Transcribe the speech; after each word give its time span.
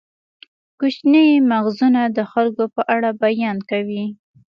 کوچني 0.79 1.25
مغزونه 1.49 2.01
د 2.17 2.19
خلکو 2.31 2.63
په 2.75 2.81
اړه 2.95 3.09
بیان 3.23 3.57
کوي. 3.69 4.05